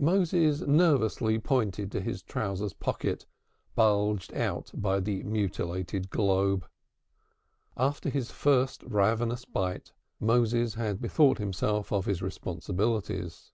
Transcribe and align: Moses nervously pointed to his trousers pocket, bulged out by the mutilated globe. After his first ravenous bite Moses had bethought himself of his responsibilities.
Moses 0.00 0.62
nervously 0.62 1.38
pointed 1.38 1.92
to 1.92 2.00
his 2.00 2.24
trousers 2.24 2.72
pocket, 2.72 3.26
bulged 3.76 4.34
out 4.34 4.72
by 4.74 4.98
the 4.98 5.22
mutilated 5.22 6.10
globe. 6.10 6.66
After 7.76 8.10
his 8.10 8.32
first 8.32 8.82
ravenous 8.82 9.44
bite 9.44 9.92
Moses 10.18 10.74
had 10.74 11.00
bethought 11.00 11.38
himself 11.38 11.92
of 11.92 12.06
his 12.06 12.20
responsibilities. 12.20 13.52